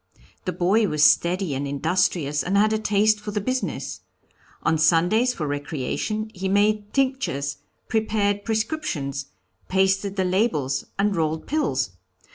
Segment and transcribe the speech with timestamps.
[0.45, 4.01] The boy was steady and industrious, and had a taste for the business.
[4.63, 9.27] On Sundays for recreation he made tinctures, prepared prescriptions,
[9.67, 11.91] pasted the labels and rolled pills.